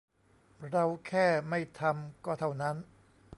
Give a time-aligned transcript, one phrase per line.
[0.69, 2.75] เราแค่ไม่ทำ ก็เท่านั้น